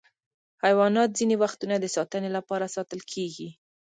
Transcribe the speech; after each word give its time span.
حیوانات 0.63 1.09
ځینې 1.17 1.35
وختونه 1.43 1.75
د 1.79 1.85
ساتنې 1.95 2.29
لپاره 2.37 2.71
ساتل 2.75 2.99
کېږي. 3.11 3.49